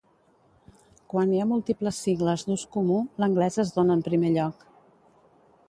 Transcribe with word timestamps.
Quan 1.13 1.33
hi 1.35 1.41
ha 1.41 1.45
múltiples 1.49 1.99
sigles 2.05 2.45
d'ús 2.47 2.63
comú, 2.77 2.97
l'anglès 3.25 3.61
es 3.65 3.75
dóna 3.79 3.99
en 3.99 4.05
primer 4.09 4.33
lloc. 4.39 4.65